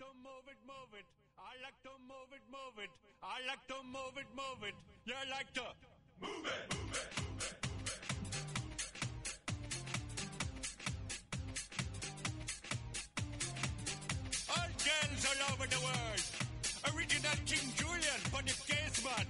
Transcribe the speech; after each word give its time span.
to 0.00 0.06
move 0.24 0.48
it, 0.48 0.56
move 0.64 0.92
it. 0.96 1.04
I 1.36 1.60
like 1.60 1.76
to 1.84 1.92
move 2.08 2.32
it, 2.32 2.40
move 2.48 2.76
it. 2.80 2.88
I 3.22 3.44
like 3.44 3.60
to 3.68 3.76
move 3.84 4.16
it, 4.16 4.28
move 4.32 4.64
it. 4.64 4.74
You 5.04 5.12
like 5.28 5.52
to 5.52 5.66
move 6.22 6.40
it, 6.48 6.72
move 6.72 6.88
it, 6.88 7.12
move 7.20 7.44
it. 7.44 7.52
All 14.48 14.70
girls 14.88 15.22
all 15.28 15.40
over 15.52 15.66
the 15.68 15.80
world. 15.84 16.24
Original 16.96 17.36
King 17.44 17.68
Julian 17.76 18.20
for 18.32 18.40
the 18.40 18.56
case 18.64 19.04
man. 19.04 19.26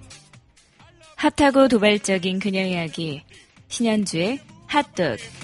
핫하고 1.16 1.66
도발적인 1.66 2.39
그녀 2.39 2.64
이야기 2.64 3.25
신현주의 3.68 4.41
핫도그 4.68 5.39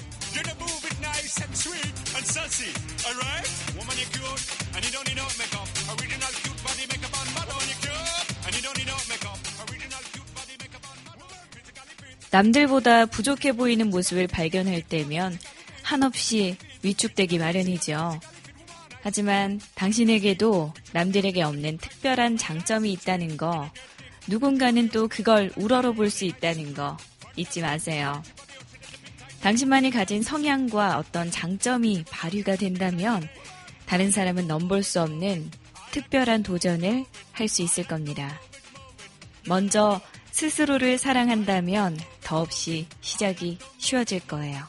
남들보다 12.37 13.07
부족해 13.07 13.53
보이는 13.53 13.89
모습을 13.89 14.27
발견할 14.27 14.83
때면 14.83 15.39
한없이 15.81 16.55
위축되기 16.83 17.39
마련이죠. 17.39 18.19
하지만 19.01 19.59
당신에게도 19.73 20.71
남들에게 20.93 21.41
없는 21.41 21.79
특별한 21.79 22.37
장점이 22.37 22.91
있다는 22.91 23.37
거, 23.37 23.71
누군가는 24.27 24.87
또 24.89 25.07
그걸 25.07 25.51
우러러 25.55 25.93
볼 25.93 26.11
수 26.11 26.25
있다는 26.25 26.75
거 26.75 26.95
잊지 27.37 27.61
마세요. 27.61 28.21
당신만이 29.41 29.89
가진 29.89 30.21
성향과 30.21 30.99
어떤 30.99 31.31
장점이 31.31 32.03
발휘가 32.07 32.55
된다면 32.55 33.27
다른 33.87 34.11
사람은 34.11 34.45
넘볼 34.45 34.83
수 34.83 35.01
없는 35.01 35.49
특별한 35.89 36.43
도전을 36.43 37.03
할 37.31 37.47
수 37.47 37.63
있을 37.63 37.83
겁니다. 37.87 38.39
먼저 39.47 39.99
스스로를 40.29 40.99
사랑한다면 40.99 41.97
더없이 42.27 42.85
시작이 42.99 43.57
쉬워질 43.77 44.27
거예요. 44.27 44.65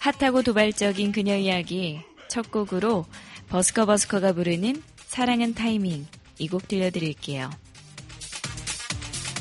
핫하고 0.00 0.42
도발적인 0.42 1.12
그녀 1.12 1.36
이야기 1.36 2.00
첫 2.28 2.50
곡으로 2.50 3.06
버스커 3.48 3.86
버스커가 3.86 4.32
부르는 4.32 4.82
사랑은 5.06 5.54
타이밍 5.54 6.04
이 6.38 6.48
곡 6.48 6.66
들려드릴게요. 6.66 7.50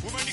Woman, 0.04 0.26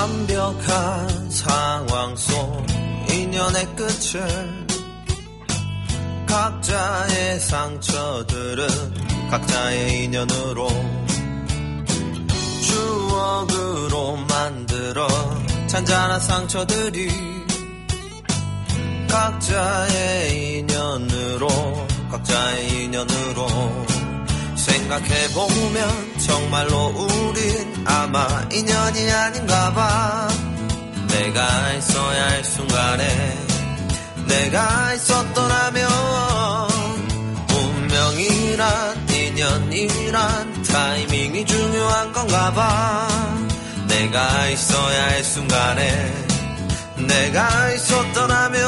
완벽한 0.00 1.30
상황 1.30 2.16
속 2.16 2.66
인연의 3.12 3.66
끝을 3.76 4.66
각자의 6.26 7.38
상처들은 7.40 8.66
각자의 9.30 10.04
인연으로 10.04 10.68
추억으로 12.62 14.16
만들어 14.26 15.06
잔잔한 15.66 16.18
상처들이 16.18 17.10
각자의 19.06 20.60
인연으로 20.60 21.48
각자의 22.10 22.84
인연으로. 22.84 23.99
생각해보면 24.60 26.18
정말로 26.18 26.88
우린 26.88 27.84
아마 27.86 28.26
인연이 28.52 29.10
아닌가 29.10 29.72
봐. 29.72 30.28
내가 31.08 31.72
있어야 31.72 32.30
할 32.30 32.44
순간에 32.44 33.38
내가 34.26 34.94
있었더라면 34.94 35.90
운명이란 37.52 39.08
인연이란 39.08 40.62
타이밍이 40.62 41.46
중요한 41.46 42.12
건가 42.12 42.52
봐. 42.52 43.08
내가 43.88 44.46
있어야 44.48 45.06
할 45.06 45.24
순간에 45.24 46.12
내가 46.96 47.72
있었더라면 47.72 48.60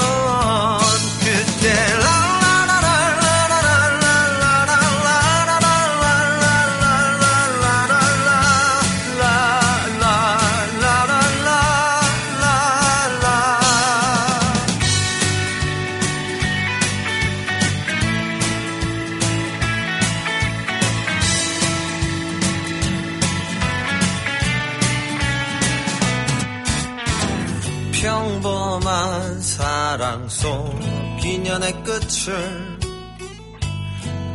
사랑 29.92 30.26
속 30.26 30.80
인연의 31.22 31.84
끝을 31.84 32.78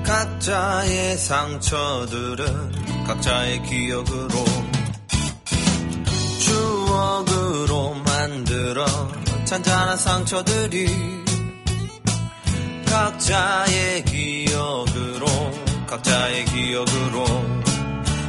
각자의 0.03 1.18
상처들은 1.18 3.06
각자의 3.07 3.63
기억으로 3.63 4.46
추억으로 6.40 7.96
만들어 8.06 8.85
잔잔한 9.46 9.97
상처들이 9.97 10.96
각자의 12.85 14.06
기억으로 14.06 15.25
각자의 15.88 16.46
기억으로 16.46 17.25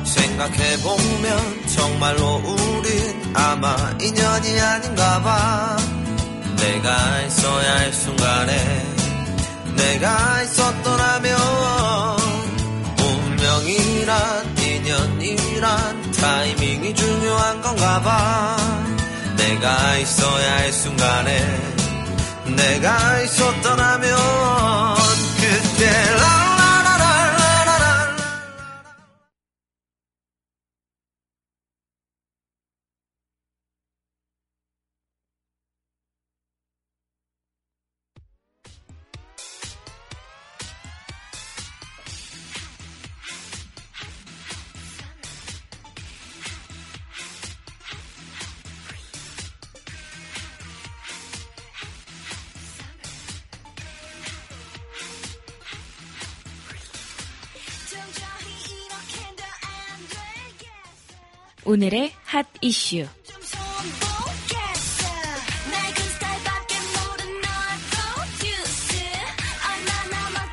생각해보면 0.03 1.67
정말로 1.77 2.37
우린 2.37 3.37
아마 3.37 3.77
인연이 4.01 4.59
아닌가 4.59 5.23
봐 5.23 5.98
내가 6.61 7.21
있어야 7.23 7.79
할 7.79 7.93
순간에 7.93 8.89
내가 9.77 10.43
있었더라면 10.43 11.39
운명이란 13.01 14.59
인연이란 14.59 16.13
타이밍이 16.13 16.95
중요한 16.95 17.61
건가 17.63 18.01
봐. 18.01 18.57
내가 19.37 19.97
있어야 19.97 20.57
할 20.57 20.73
순간에 20.73 21.39
내가 22.45 23.21
있었더라면 23.23 24.19
그때 25.41 26.18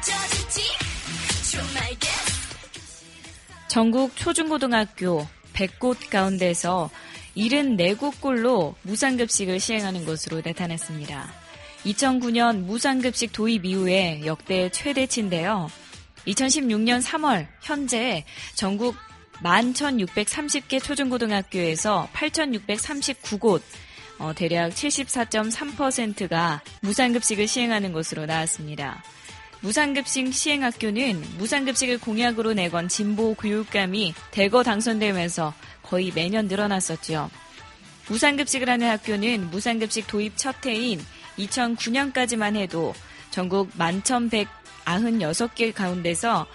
질지 0.04 0.62
좀 1.54 1.62
알겠어 1.82 2.34
전국 3.70 4.14
초중고등학교 4.18 5.26
100곳 5.54 6.10
가운데서 6.10 6.90
74곳꼴로 7.38 8.76
무상급식을 8.82 9.62
시행하는 9.62 10.04
것으로 10.04 10.42
나타났습니다. 10.44 11.32
2009년 11.86 12.66
무상급식 12.66 13.32
도입 13.32 13.64
이후에 13.64 14.26
역대 14.26 14.70
최대치인데요. 14.70 15.70
2016년 16.28 17.02
3월 17.02 17.48
현재 17.62 18.26
전국 18.56 18.98
11,630개 19.44 20.82
초중고등학교에서 20.84 22.08
8,639곳, 22.14 23.62
어, 24.18 24.34
대략 24.34 24.70
74.3%가 24.72 26.62
무상급식을 26.82 27.48
시행하는 27.48 27.92
것으로 27.92 28.26
나왔습니다. 28.26 29.04
무상급식 29.62 30.34
시행학교는 30.34 31.24
무상급식을 31.38 32.00
공약으로 32.00 32.54
내건 32.54 32.88
진보 32.88 33.34
교육감이 33.34 34.14
대거 34.32 34.64
당선되면서 34.64 35.54
거의 35.82 36.12
매년 36.14 36.48
늘어났었죠. 36.48 37.30
무상급식을 38.08 38.70
하는 38.70 38.88
학교는 38.90 39.50
무상급식 39.50 40.08
도입 40.08 40.38
첫 40.38 40.64
해인 40.66 41.04
2009년까지만 41.40 42.56
해도 42.56 42.94
전국 43.32 43.72
11,196개 43.78 45.74
가운데서 45.74 46.46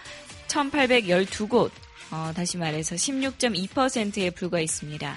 1,812곳, 0.46 1.70
어, 2.10 2.32
다시 2.34 2.56
말해서 2.56 2.96
16.2%에 2.96 4.30
불과했습니다. 4.30 5.14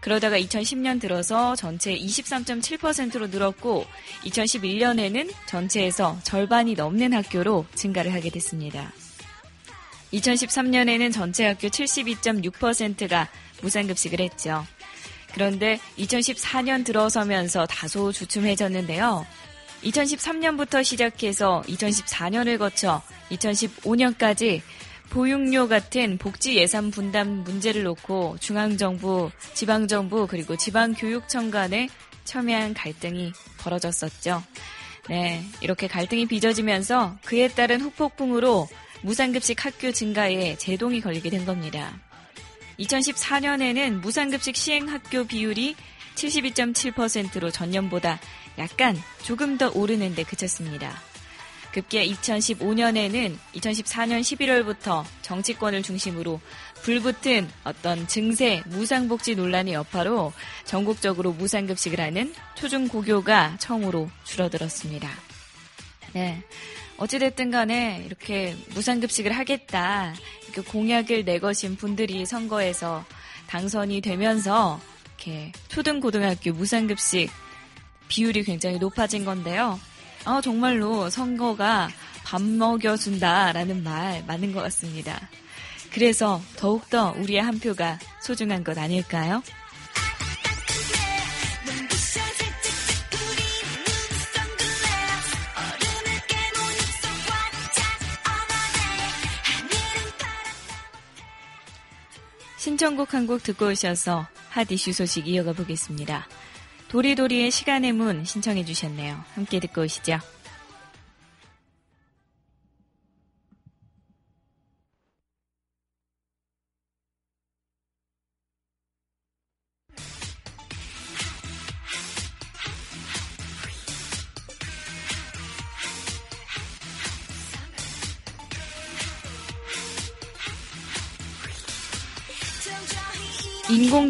그러다가 0.00 0.38
2010년 0.38 1.00
들어서 1.00 1.56
전체 1.56 1.96
23.7%로 1.96 3.26
늘었고 3.28 3.86
2011년에는 4.24 5.32
전체에서 5.46 6.18
절반이 6.22 6.74
넘는 6.74 7.12
학교로 7.12 7.66
증가를 7.74 8.12
하게 8.12 8.30
됐습니다. 8.30 8.92
2013년에는 10.12 11.12
전체 11.12 11.46
학교 11.46 11.68
72.6%가 11.68 13.28
무상급식을 13.62 14.20
했죠. 14.20 14.64
그런데 15.34 15.80
2014년 15.98 16.84
들어서면서 16.84 17.66
다소 17.66 18.12
주춤해졌는데요. 18.12 19.26
2013년부터 19.82 20.82
시작해서 20.84 21.62
2014년을 21.66 22.58
거쳐 22.58 23.02
2015년까지 23.30 24.62
보육료 25.10 25.68
같은 25.68 26.18
복지 26.18 26.56
예산 26.56 26.90
분담 26.90 27.44
문제를 27.44 27.82
놓고 27.84 28.36
중앙정부, 28.40 29.30
지방정부 29.54 30.26
그리고 30.26 30.56
지방교육청 30.56 31.50
간에 31.50 31.88
첨예한 32.24 32.74
갈등이 32.74 33.32
벌어졌었죠. 33.58 34.42
네, 35.08 35.44
이렇게 35.60 35.86
갈등이 35.86 36.26
빚어지면서 36.26 37.18
그에 37.24 37.48
따른 37.48 37.80
후폭풍으로 37.80 38.68
무상급식 39.02 39.64
학교 39.64 39.92
증가에 39.92 40.56
제동이 40.56 41.00
걸리게 41.00 41.30
된 41.30 41.44
겁니다. 41.44 41.98
2014년에는 42.80 44.00
무상급식 44.00 44.56
시행 44.56 44.88
학교 44.88 45.24
비율이 45.24 45.76
72.7%로 46.16 47.50
전년보다 47.50 48.18
약간 48.58 48.96
조금 49.22 49.58
더 49.58 49.70
오르는데 49.74 50.24
그쳤습니다. 50.24 50.92
급기야 51.76 52.04
2015년에는 52.06 53.36
2014년 53.54 54.20
11월부터 54.22 55.04
정치권을 55.20 55.82
중심으로 55.82 56.40
불붙은 56.82 57.50
어떤 57.64 58.08
증세 58.08 58.62
무상복지 58.64 59.34
논란의 59.34 59.74
여파로 59.74 60.32
전국적으로 60.64 61.32
무상급식을 61.32 62.00
하는 62.00 62.34
초중고교가 62.54 63.56
처음으로 63.58 64.10
줄어들었습니다. 64.24 65.10
네. 66.14 66.42
어찌됐든 66.96 67.50
간에 67.50 68.02
이렇게 68.06 68.56
무상급식을 68.70 69.32
하겠다, 69.32 70.14
이렇게 70.44 70.62
공약을 70.62 71.26
내거신 71.26 71.76
분들이 71.76 72.24
선거에서 72.24 73.04
당선이 73.48 74.00
되면서 74.00 74.80
이렇게 75.04 75.52
초등고등학교 75.68 76.52
무상급식 76.52 77.30
비율이 78.08 78.44
굉장히 78.44 78.78
높아진 78.78 79.26
건데요. 79.26 79.78
아, 80.26 80.40
정말로 80.40 81.08
선거가 81.08 81.88
밥 82.24 82.42
먹여준다라는 82.42 83.84
말 83.84 84.24
맞는 84.26 84.52
것 84.52 84.60
같습니다. 84.64 85.28
그래서 85.92 86.42
더욱더 86.56 87.14
우리의 87.16 87.40
한 87.40 87.58
표가 87.60 87.98
소중한 88.20 88.64
것 88.64 88.76
아닐까요? 88.76 89.40
신청곡 102.58 103.14
한 103.14 103.26
곡 103.26 103.42
듣고 103.42 103.68
오셔서 103.68 104.26
핫 104.50 104.70
이슈 104.70 104.92
소식 104.92 105.28
이어가 105.28 105.52
보겠습니다. 105.52 106.26
도리도리의 106.88 107.50
시간의 107.50 107.92
문 107.92 108.24
신청해 108.24 108.64
주셨네요. 108.64 109.22
함께 109.34 109.60
듣고 109.60 109.82
오시죠. 109.82 110.18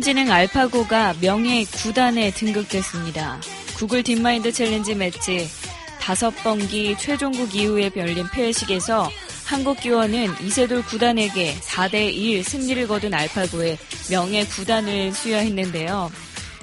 인공지능 0.06 0.30
알파고가 0.30 1.14
명예 1.20 1.64
9단에 1.64 2.32
등극됐습니다. 2.32 3.40
구글 3.76 4.04
딥마인드 4.04 4.52
챌린지 4.52 4.94
매치 4.94 5.48
다섯 6.00 6.30
번기 6.44 6.96
최종국 6.96 7.52
이후에 7.52 7.90
열린 7.96 8.24
폐회식에서 8.32 9.10
한국 9.44 9.80
기원은 9.80 10.28
이세돌 10.44 10.82
9단에게 10.82 11.54
4대1 11.54 12.44
승리를 12.44 12.86
거둔 12.86 13.14
알파고에 13.14 13.78
명예 14.08 14.44
9단을 14.44 15.12
수여했는데요. 15.12 16.12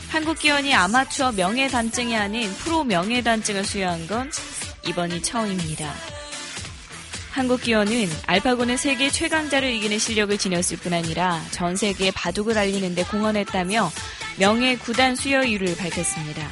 한국 0.08 0.40
기원이 0.40 0.74
아마추어 0.74 1.34
명예 1.34 1.68
단증이 1.68 2.16
아닌 2.16 2.50
프로 2.60 2.86
명예 2.86 3.22
단증을 3.22 3.66
수여한 3.66 4.08
건 4.08 4.32
이번이 4.88 5.22
처음입니다. 5.22 6.13
한국 7.34 7.62
기원은 7.62 8.08
알파고는 8.28 8.78
세계 8.78 9.10
최강자를 9.10 9.72
이기는 9.72 9.98
실력을 9.98 10.38
지녔을 10.38 10.78
뿐 10.78 10.94
아니라 10.94 11.42
전 11.50 11.76
세계에 11.76 12.12
바둑을 12.12 12.56
알리는데 12.56 13.06
공헌했다며 13.06 13.92
명예 14.38 14.78
구단 14.78 15.16
수여 15.16 15.44
이유를 15.44 15.76
밝혔습니다. 15.76 16.48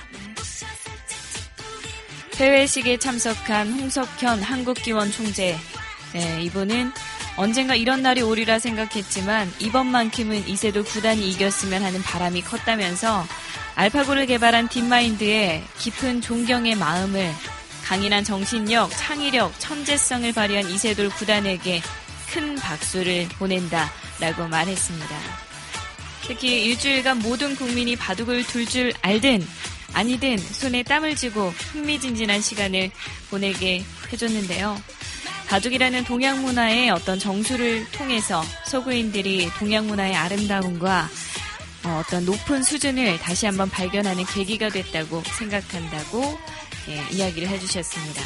해외식에 2.34 2.98
참석한 2.98 3.72
홍석현 3.72 4.42
한국기원 4.42 5.12
총재. 5.12 5.56
네, 6.14 6.42
이분은 6.42 6.92
언젠가 7.38 7.76
이런 7.76 8.02
날이 8.02 8.24
오리라 8.24 8.58
생각했지만 8.58 9.54
이번만큼은 9.60 10.48
이세돌 10.48 10.84
구단이 10.84 11.30
이겼으면 11.30 11.84
하는 11.84 12.02
바람이 12.02 12.42
컸다면서 12.42 13.24
알파고를 13.76 14.26
개발한 14.26 14.68
딥마인드에 14.68 15.64
깊은 15.78 16.22
존경의 16.22 16.74
마음을 16.74 17.32
강인한 17.92 18.24
정신력, 18.24 18.90
창의력, 18.92 19.54
천재성을 19.60 20.32
발휘한 20.32 20.70
이세돌 20.70 21.10
구단에게 21.10 21.82
큰 22.32 22.56
박수를 22.56 23.28
보낸다 23.38 23.92
라고 24.22 24.48
말했습니다. 24.48 25.18
특히 26.26 26.64
일주일간 26.68 27.20
모든 27.20 27.54
국민이 27.54 27.98
바둑을 27.98 28.46
둘 28.46 28.66
줄 28.66 28.94
알든 29.02 29.46
아니든 29.92 30.38
손에 30.38 30.84
땀을 30.84 31.18
쥐고 31.18 31.50
흥미진진한 31.50 32.40
시간을 32.40 32.92
보내게 33.30 33.84
해줬는데요. 34.14 34.82
바둑이라는 35.50 36.06
동양 36.06 36.42
문화의 36.42 36.92
어떤 36.92 37.20
정수를 37.20 37.86
통해서 37.92 38.42
서구인들이 38.68 39.50
동양 39.60 39.88
문화의 39.88 40.16
아름다움과 40.16 41.10
어, 41.84 42.04
떤 42.10 42.24
높은 42.24 42.64
수준을 42.64 43.20
다시 43.20 43.48
한번 43.48 43.70
발견하는 43.70 44.24
계기가 44.28 44.70
됐다고 44.70 45.22
생각한다고 45.38 46.40
예, 46.90 47.06
이야기를 47.12 47.48
해주셨습니다. 47.48 48.22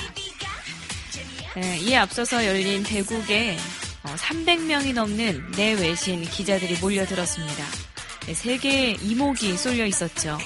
예, 1.57 1.77
이에 1.79 1.97
앞서서 1.97 2.45
열린 2.45 2.83
대국에 2.83 3.57
어, 4.03 4.15
300명이 4.15 4.93
넘는 4.93 5.51
내외신 5.51 6.23
기자들이 6.23 6.77
몰려들었습니다. 6.77 7.65
네, 8.27 8.33
세계의 8.33 8.97
이목이 9.01 9.57
쏠려 9.57 9.85
있었죠. 9.85 10.37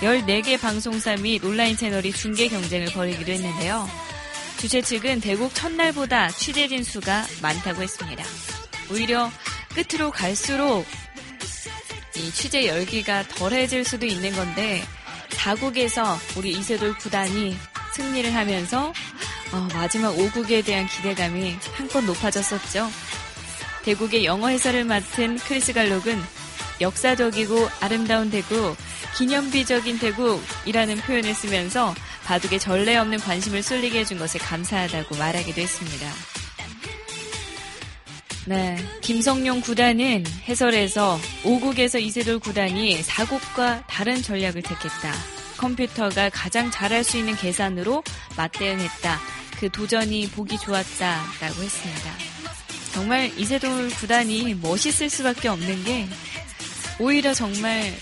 14개 0.00 0.60
방송사 0.60 1.16
및 1.16 1.44
온라인 1.44 1.76
채널이 1.76 2.12
중계 2.12 2.48
경쟁을 2.48 2.86
벌이기도 2.86 3.32
했는데요. 3.32 3.88
주최 4.58 4.82
측은 4.82 5.20
대국 5.20 5.54
첫날보다 5.54 6.28
취재진 6.28 6.84
수가 6.84 7.24
많다고 7.40 7.82
했습니다. 7.82 8.24
오히려 8.90 9.30
끝으로 9.74 10.10
갈수록 10.10 10.84
이 12.16 12.30
취재 12.32 12.66
열기가 12.66 13.22
덜해질 13.28 13.84
수도 13.84 14.04
있는 14.04 14.32
건데 14.32 14.82
다국에서 15.40 16.18
우리 16.36 16.50
이세돌 16.50 16.98
구단이 16.98 17.56
승리를 17.94 18.34
하면서 18.34 18.92
어, 19.52 19.68
마지막 19.72 20.14
5국에 20.14 20.64
대한 20.64 20.86
기대감이 20.86 21.56
한껏 21.72 22.04
높아졌었죠. 22.04 22.88
대국의 23.82 24.26
영어 24.26 24.48
해설을 24.48 24.84
맡은 24.84 25.38
크리스 25.38 25.72
갈록은 25.72 26.20
역사적이고 26.82 27.68
아름다운 27.80 28.30
대국, 28.30 28.76
기념비적인 29.16 29.98
대국이라는 29.98 30.96
표현을 30.98 31.34
쓰면서 31.34 31.94
바둑에 32.24 32.58
전례 32.58 32.96
없는 32.96 33.18
관심을 33.18 33.62
쏠리게 33.62 34.00
해준 34.00 34.18
것에 34.18 34.38
감사하다고 34.38 35.16
말하기도 35.16 35.60
했습니다. 35.60 36.29
네, 38.50 38.76
김성용 39.00 39.60
구단은 39.60 40.24
해설에서 40.48 41.20
5국에서 41.44 42.02
이세돌 42.02 42.40
구단이 42.40 43.00
4국과 43.00 43.84
다른 43.86 44.20
전략을 44.20 44.62
택했다. 44.62 45.12
컴퓨터가 45.56 46.30
가장 46.30 46.68
잘할 46.68 47.04
수 47.04 47.16
있는 47.16 47.36
계산으로 47.36 48.02
맞대응했다. 48.36 49.20
그 49.60 49.70
도전이 49.70 50.30
보기 50.30 50.58
좋았다 50.58 51.22
라고 51.40 51.62
했습니다. 51.62 52.12
정말 52.92 53.30
이세돌 53.38 53.90
구단이 53.90 54.54
멋있을 54.54 55.08
수밖에 55.08 55.46
없는 55.46 55.84
게 55.84 56.08
오히려 56.98 57.32
정말 57.32 57.94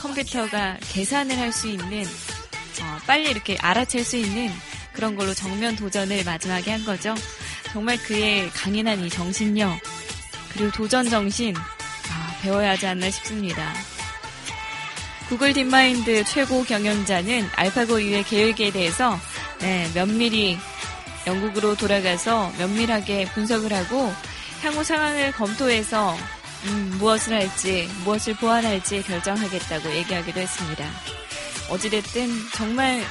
컴퓨터가 0.00 0.76
계산을 0.82 1.38
할 1.38 1.50
수 1.50 1.66
있는 1.66 2.04
어, 2.04 2.98
빨리 3.06 3.30
이렇게 3.30 3.56
알아챌 3.58 4.02
수 4.04 4.18
있는 4.18 4.50
그런 4.92 5.16
걸로 5.16 5.32
정면 5.32 5.76
도전을 5.76 6.24
마지막에 6.24 6.72
한 6.72 6.84
거죠. 6.84 7.14
정말 7.72 7.96
그의 7.98 8.48
강인한 8.50 9.04
이 9.04 9.08
정신력 9.10 9.93
그리고 10.54 10.70
도전 10.70 11.08
정신 11.10 11.54
아, 11.56 12.36
배워야 12.42 12.70
하지 12.70 12.86
않나 12.86 13.10
싶습니다. 13.10 13.72
구글 15.28 15.52
딥마인드 15.52 16.22
최고 16.24 16.62
경영자는 16.64 17.48
알파고 17.56 17.98
이후의 17.98 18.24
계획에 18.24 18.70
대해서 18.70 19.18
네, 19.60 19.90
면밀히 19.94 20.58
영국으로 21.26 21.74
돌아가서 21.74 22.52
면밀하게 22.58 23.26
분석을 23.32 23.72
하고 23.72 24.12
향후 24.62 24.84
상황을 24.84 25.32
검토해서 25.32 26.16
음, 26.66 26.96
무엇을 26.98 27.34
할지 27.34 27.88
무엇을 28.04 28.34
보완할지 28.36 29.02
결정하겠다고 29.02 29.94
얘기하기도 29.96 30.40
했습니다. 30.40 30.84
어찌됐든 31.70 32.28
정말 32.54 33.02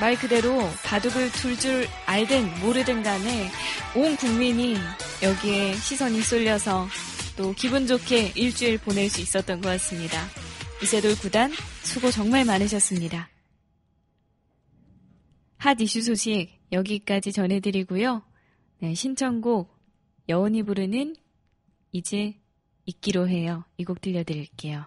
말 0.00 0.16
그대로 0.16 0.70
바둑을 0.82 1.30
둘 1.32 1.58
줄 1.58 1.86
알든 2.06 2.60
모르든 2.60 3.02
간에 3.02 3.50
온 3.94 4.16
국민이 4.16 4.78
여기에 5.22 5.74
시선이 5.74 6.20
쏠려서 6.22 6.88
또 7.36 7.52
기분 7.52 7.86
좋게 7.86 8.32
일주일 8.34 8.78
보낼 8.78 9.08
수 9.08 9.20
있었던 9.20 9.60
것 9.60 9.68
같습니다. 9.70 10.18
이세돌 10.82 11.16
구단 11.16 11.52
수고 11.82 12.10
정말 12.10 12.44
많으셨습니다. 12.44 13.28
핫 15.58 15.80
이슈 15.80 16.02
소식 16.02 16.48
여기까지 16.72 17.32
전해드리고요. 17.32 18.22
네, 18.80 18.94
신청곡 18.94 19.72
여운이 20.28 20.64
부르는 20.64 21.14
이제 21.92 22.34
있기로 22.86 23.28
해요. 23.28 23.64
이 23.76 23.84
곡 23.84 24.00
들려드릴게요. 24.00 24.86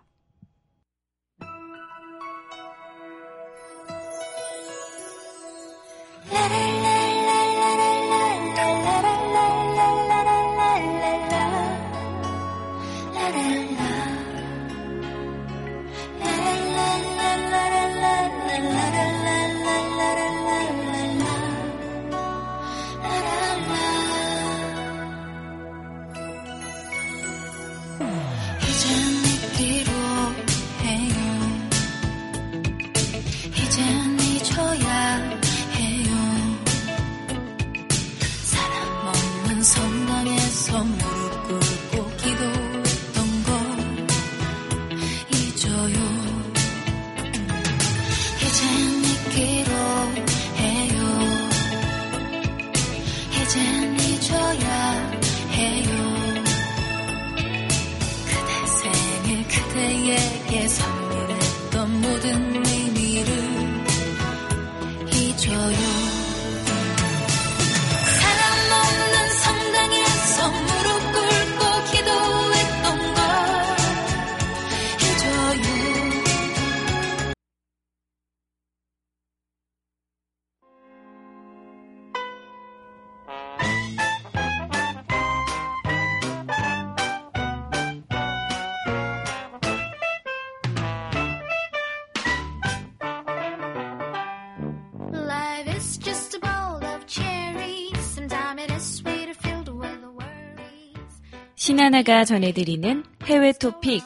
신하나가 101.65 102.25
전해드리는 102.25 103.03
해외 103.25 103.51
토픽. 103.51 104.03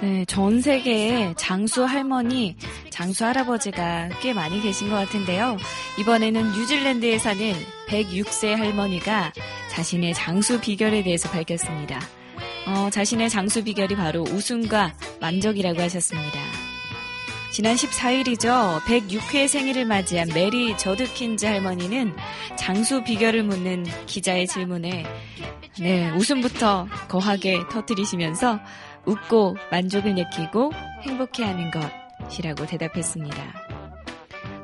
네, 0.00 0.24
전 0.24 0.62
세계에 0.62 1.34
장수 1.36 1.84
할머니, 1.84 2.56
장수 2.88 3.26
할아버지가 3.26 4.08
꽤 4.22 4.32
많이 4.32 4.62
계신 4.62 4.88
것 4.88 4.94
같은데요. 4.94 5.58
이번에는 6.00 6.52
뉴질랜드에 6.52 7.18
사는 7.18 7.52
106세 7.88 8.54
할머니가 8.54 9.34
자신의 9.72 10.14
장수 10.14 10.58
비결에 10.58 11.02
대해서 11.02 11.28
밝혔습니다. 11.28 12.00
어, 12.66 12.88
자신의 12.88 13.28
장수 13.28 13.62
비결이 13.62 13.94
바로 13.94 14.22
웃음과 14.22 14.94
만족이라고 15.20 15.82
하셨습니다. 15.82 16.55
지난 17.56 17.74
14일이죠. 17.74 18.80
106회 18.82 19.48
생일을 19.48 19.86
맞이한 19.86 20.28
메리 20.34 20.76
저드킨즈 20.76 21.46
할머니는 21.46 22.14
장수 22.58 23.02
비결을 23.02 23.44
묻는 23.44 23.86
기자의 24.04 24.46
질문에 24.46 25.06
네, 25.80 26.10
웃음부터 26.10 26.86
거하게 27.08 27.60
터뜨리시면서 27.70 28.60
웃고 29.06 29.56
만족을 29.70 30.16
느끼고 30.16 30.70
행복해하는 31.04 31.70
것이라고 31.70 32.66
대답했습니다. 32.66 33.65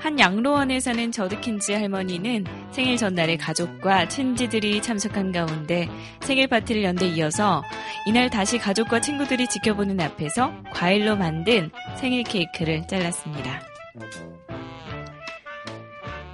한 0.03 0.19
양로원에 0.19 0.81
사는 0.81 1.13
저드킨즈 1.13 1.71
할머니는 1.71 2.45
생일 2.73 2.97
전날에 2.97 3.37
가족과 3.37 4.09
친지들이 4.09 4.83
참석한 4.83 5.31
가운데 5.31 5.89
생일 6.21 6.49
파티를 6.49 6.83
연데 6.83 7.07
이어서 7.07 7.63
이날 8.05 8.29
다시 8.29 8.59
가족과 8.59 9.01
친구들이 9.01 9.47
지켜보는 9.47 10.01
앞에서 10.01 10.53
과일로 10.73 11.15
만든 11.15 11.71
생일 11.97 12.25
케이크를 12.25 12.85
잘랐습니다. 12.89 13.63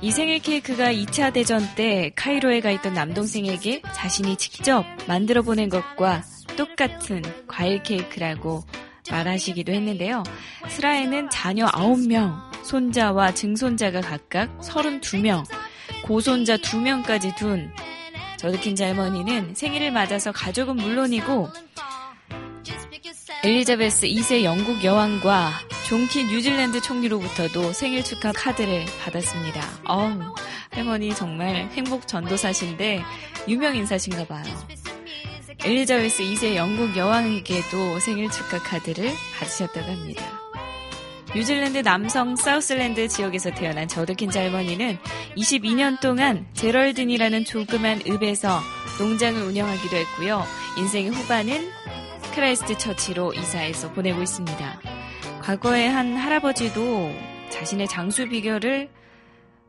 이 0.00 0.10
생일 0.12 0.38
케이크가 0.38 0.90
2차 0.90 1.34
대전 1.34 1.60
때 1.76 2.10
카이로에 2.16 2.60
가 2.60 2.70
있던 2.70 2.94
남동생에게 2.94 3.82
자신이 3.94 4.36
직접 4.36 4.86
만들어 5.06 5.42
보낸 5.42 5.68
것과 5.68 6.22
똑같은 6.56 7.20
과일 7.46 7.82
케이크라고 7.82 8.64
말하시기도 9.10 9.72
했는데요. 9.72 10.22
슬하에는 10.68 11.28
자녀 11.28 11.66
9명, 11.66 12.47
손자와 12.62 13.34
증손자가 13.34 14.00
각각 14.00 14.58
32명, 14.60 15.44
고손자 16.04 16.56
2명까지 16.56 17.36
둔 17.36 17.70
저드킨즈 18.38 18.82
할머니는 18.82 19.54
생일을 19.54 19.90
맞아서 19.90 20.32
가족은 20.32 20.76
물론이고 20.76 21.48
엘리자베스 23.44 24.06
2세 24.06 24.42
영국 24.42 24.82
여왕과 24.82 25.52
존키 25.88 26.24
뉴질랜드 26.24 26.80
총리로부터도 26.80 27.72
생일 27.72 28.04
축하 28.04 28.32
카드를 28.32 28.84
받았습니다. 29.02 29.62
어우, 29.86 30.34
할머니 30.70 31.14
정말 31.14 31.68
행복 31.72 32.06
전도사신데 32.06 33.02
유명 33.48 33.74
인사신가 33.74 34.26
봐요. 34.26 34.44
엘리자베스 35.64 36.22
2세 36.22 36.54
영국 36.54 36.96
여왕에게도 36.96 37.98
생일 38.00 38.30
축하 38.30 38.58
카드를 38.58 39.12
받으셨다고 39.38 39.90
합니다. 39.90 40.47
뉴질랜드 41.38 41.78
남섬 41.84 42.34
사우스랜드 42.34 43.06
지역에서 43.06 43.52
태어난 43.52 43.86
저드킨즈 43.86 44.36
할머니는 44.36 44.98
22년 45.36 46.00
동안 46.00 46.44
제럴든이라는 46.54 47.44
조그만 47.44 48.00
읍에서 48.08 48.58
농장을 48.98 49.40
운영하기도 49.42 49.96
했고요. 49.96 50.42
인생의 50.78 51.10
후반은 51.12 51.70
크라이스트 52.34 52.76
처치로 52.76 53.34
이사해서 53.34 53.92
보내고 53.92 54.20
있습니다. 54.20 54.80
과거에 55.40 55.86
한 55.86 56.16
할아버지도 56.16 57.12
자신의 57.50 57.86
장수 57.86 58.28
비결을 58.28 58.90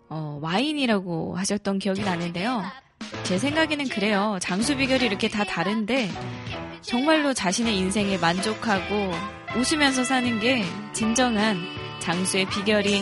어, 0.10 0.40
와인이라고 0.42 1.38
하셨던 1.38 1.78
기억이 1.78 2.02
나는데요. 2.02 2.64
제 3.22 3.38
생각에는 3.38 3.90
그래요. 3.90 4.40
장수 4.42 4.76
비결이 4.76 5.06
이렇게 5.06 5.28
다 5.28 5.44
다른데 5.44 6.10
정말로 6.82 7.36
자신의 7.36 7.78
인생에 7.78 8.18
만족하고 8.18 9.39
웃으면서 9.56 10.04
사는 10.04 10.40
게 10.40 10.64
진정한 10.94 11.58
장수의 12.00 12.46
비결이 12.50 13.02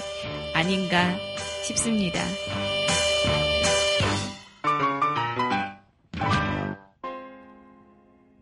아닌가 0.54 1.14
싶습니다. 1.64 2.20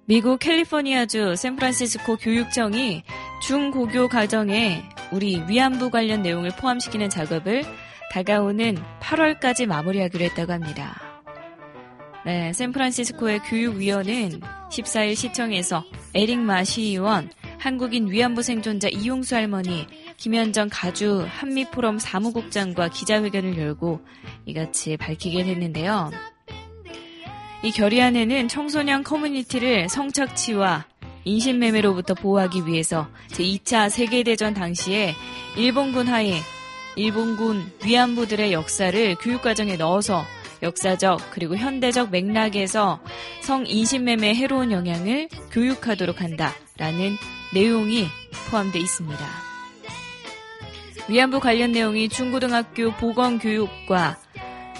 미국 0.07 0.37
캘리포니아주 0.37 1.35
샌프란시스코 1.35 2.17
교육청이 2.17 3.03
중고교 3.41 4.07
과정에 4.07 4.83
우리 5.11 5.43
위안부 5.47 5.89
관련 5.89 6.21
내용을 6.21 6.51
포함시키는 6.59 7.09
작업을 7.09 7.63
다가오는 8.11 8.77
8월까지 9.01 9.65
마무리하기로 9.65 10.23
했다고 10.25 10.53
합니다. 10.53 11.01
네, 12.23 12.53
샌프란시스코의 12.53 13.39
교육위원은 13.39 14.41
14일 14.69 15.15
시청에서 15.15 15.83
에릭 16.13 16.39
마 16.39 16.63
시의원, 16.63 17.29
한국인 17.57 18.09
위안부 18.09 18.41
생존자 18.41 18.87
이용수 18.89 19.35
할머니, 19.35 19.87
김현정 20.17 20.69
가주 20.71 21.25
한미포럼 21.29 21.99
사무국장과 21.99 22.89
기자회견을 22.89 23.57
열고 23.57 24.01
이같이 24.45 24.97
밝히게 24.97 25.43
됐는데요. 25.43 26.11
이 27.63 27.71
결의안에는 27.71 28.47
청소년 28.47 29.03
커뮤니티를 29.03 29.89
성착취와 29.89 30.85
인신매매로부터 31.23 32.13
보호하기 32.13 32.67
위해서 32.67 33.07
제2차 33.29 33.89
세계대전 33.89 34.53
당시에 34.53 35.15
일본군 35.57 36.07
하에 36.07 36.33
일본군 36.95 37.71
위안부들의 37.83 38.53
역사를 38.53 39.15
교육과정에 39.15 39.75
넣어서 39.77 40.23
역사적 40.61 41.19
그리고 41.31 41.57
현대적 41.57 42.11
맥락에서 42.11 42.99
성인신매매의 43.41 44.35
해로운 44.35 44.71
영향을 44.71 45.27
교육하도록 45.51 46.21
한다라는 46.21 47.17
내용이 47.53 48.07
포함되어 48.49 48.81
있습니다. 48.81 49.25
위안부 51.07 51.39
관련 51.39 51.71
내용이 51.71 52.09
중고등학교 52.09 52.91
보건교육과 52.93 54.17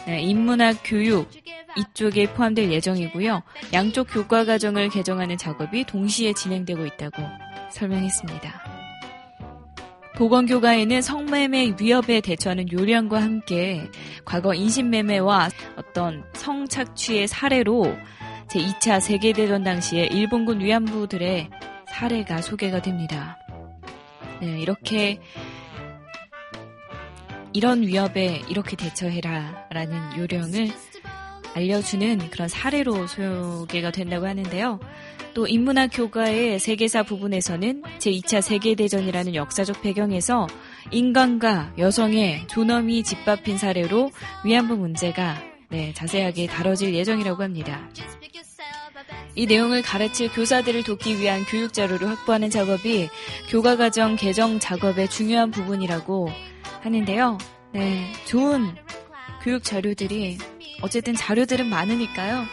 네, 0.07 0.21
인문학 0.21 0.77
교육 0.83 1.29
이쪽에 1.77 2.31
포함될 2.33 2.71
예정이고요. 2.71 3.43
양쪽 3.73 4.07
교과 4.11 4.45
과정을 4.45 4.89
개정하는 4.89 5.37
작업이 5.37 5.83
동시에 5.83 6.33
진행되고 6.33 6.85
있다고 6.85 7.21
설명했습니다. 7.71 8.75
보건교과에는 10.15 11.01
성매매 11.01 11.73
위협에 11.79 12.21
대처하는 12.21 12.71
요령과 12.71 13.21
함께 13.21 13.89
과거 14.23 14.53
인신매매와 14.53 15.49
어떤 15.75 16.23
성착취의 16.33 17.27
사례로 17.27 17.97
제2차 18.47 19.01
세계대전 19.01 19.63
당시에 19.63 20.05
일본군 20.05 20.61
위안부들의 20.61 21.49
사례가 21.95 22.41
소개가 22.41 22.81
됩니다. 22.81 23.37
네, 24.41 24.59
이렇게 24.59 25.19
이런 27.53 27.83
위협에 27.83 28.41
이렇게 28.49 28.75
대처해라 28.75 29.67
라는 29.69 29.97
요령을 30.17 30.71
알려주는 31.55 32.29
그런 32.31 32.49
사례로 32.49 33.07
소개가 33.07 33.91
된다고 33.91 34.27
하는데요. 34.27 34.81
또 35.33 35.47
인문학 35.47 35.89
교과의 35.93 36.59
세계사 36.59 37.03
부분에서는 37.03 37.83
제2차 37.99 38.41
세계대전이라는 38.41 39.33
역사적 39.35 39.81
배경에서 39.81 40.47
인간과 40.91 41.73
여성의 41.77 42.47
존엄이 42.49 43.03
짓밟힌 43.03 43.57
사례로 43.57 44.11
위안부 44.43 44.75
문제가 44.75 45.41
네, 45.69 45.93
자세하게 45.93 46.47
다뤄질 46.47 46.93
예정이라고 46.93 47.41
합니다. 47.41 47.89
이 49.35 49.45
내용을 49.45 49.81
가르칠 49.81 50.31
교사들을 50.31 50.83
돕기 50.83 51.19
위한 51.19 51.43
교육 51.45 51.73
자료를 51.73 52.07
확보하는 52.09 52.49
작업이 52.49 53.09
교과과정 53.49 54.15
개정 54.15 54.59
작업의 54.59 55.09
중요한 55.09 55.51
부분이라고 55.51 56.29
하는데요. 56.81 57.37
네, 57.73 58.13
좋은 58.25 58.73
교육 59.43 59.63
자료들이 59.63 60.37
어쨌든 60.81 61.13
자료들은 61.15 61.67
많으니까요. 61.67 62.45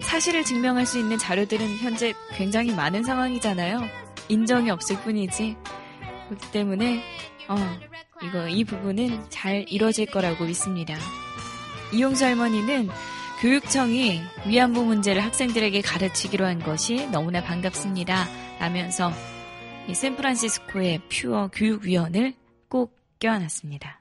사실을 0.00 0.44
증명할 0.44 0.86
수 0.86 0.98
있는 0.98 1.18
자료들은 1.18 1.78
현재 1.78 2.12
굉장히 2.34 2.72
많은 2.74 3.04
상황이잖아요. 3.04 3.82
인정이 4.28 4.70
없을 4.70 4.96
뿐이지. 5.00 5.56
그렇기 6.28 6.50
때문에 6.50 7.02
어, 7.48 7.56
이거 8.22 8.48
이 8.48 8.64
부분은 8.64 9.26
잘 9.28 9.64
이루어질 9.68 10.06
거라고 10.06 10.44
믿습니다. 10.44 10.96
이용수 11.92 12.24
할머니는 12.24 12.88
교육청이 13.42 14.20
위안부 14.46 14.84
문제를 14.84 15.24
학생들에게 15.24 15.80
가르치기로 15.80 16.46
한 16.46 16.60
것이 16.60 17.08
너무나 17.08 17.42
반갑습니다. 17.42 18.28
라면서 18.60 19.10
이 19.88 19.94
샌프란시스코의 19.96 21.00
퓨어 21.08 21.50
교육위원을 21.52 22.34
꼭 22.68 22.96
껴안았습니다. 23.18 24.00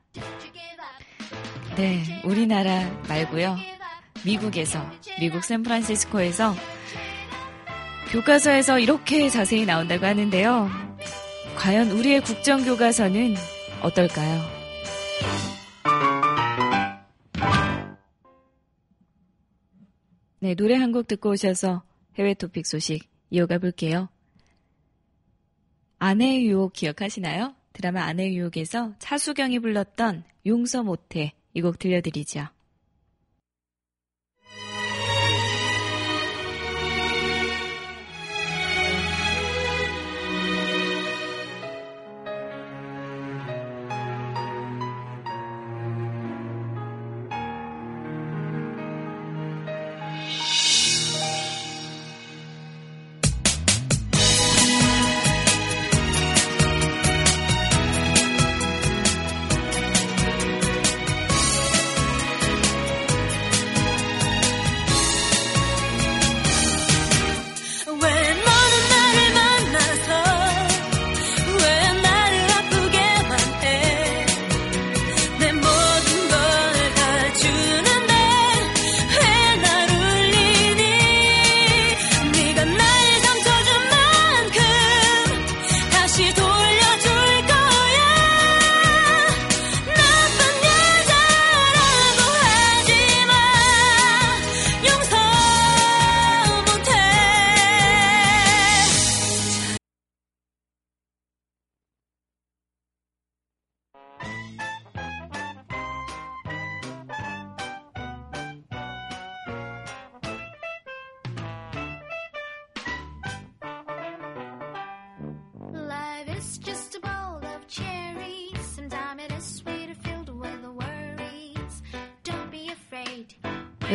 네, 1.76 2.22
우리나라 2.24 2.88
말고요. 3.10 3.58
미국에서, 4.24 4.80
미국 5.20 5.44
샌프란시스코에서 5.44 6.54
교과서에서 8.12 8.78
이렇게 8.78 9.28
자세히 9.28 9.66
나온다고 9.66 10.06
하는데요. 10.06 10.70
과연 11.56 11.90
우리의 11.90 12.22
국정교과서는 12.22 13.36
어떨까요? 13.82 14.61
네, 20.42 20.56
노래 20.56 20.76
한 20.76 20.92
곡 20.92 21.08
듣고 21.08 21.30
오셔서 21.32 21.84
해외 22.18 22.34
토픽 22.34 22.66
소식 22.66 23.08
이어가 23.30 23.60
볼게요. 23.60 24.10
아내의 26.00 26.48
유혹 26.48 26.74
기억하시나요? 26.74 27.56
드라마 27.74 28.02
아내의 28.06 28.36
유혹에서 28.36 28.94
차수경이 29.00 29.60
불렀던 29.60 30.24
용서 30.48 30.84
못해 30.84 31.34
이 31.54 31.62
곡 31.62 31.78
들려드리죠. 31.80 32.48